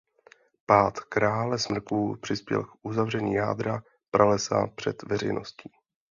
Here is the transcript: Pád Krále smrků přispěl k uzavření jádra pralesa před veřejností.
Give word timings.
Pád 0.65 0.99
Krále 0.99 1.59
smrků 1.59 2.15
přispěl 2.21 2.63
k 2.63 2.69
uzavření 2.81 3.33
jádra 3.33 3.83
pralesa 4.11 4.67
před 4.67 5.03
veřejností. 5.03 5.71